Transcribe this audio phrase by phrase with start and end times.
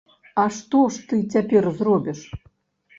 [0.43, 2.29] А што ж ты цяпер зробіш?